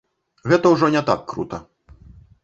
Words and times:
Гэта 0.53 0.69
ўжо 0.75 0.89
не 0.95 1.03
так 1.09 1.21
крута. 1.33 1.59